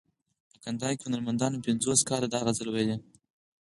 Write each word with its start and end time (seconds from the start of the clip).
په 0.51 0.57
کندهار 0.63 0.93
کې 0.97 1.03
هنرمندانو 1.07 1.63
پنځوس 1.67 1.99
کاله 2.09 2.27
دا 2.29 2.39
غزل 2.45 2.67
ویلی. 2.71 2.97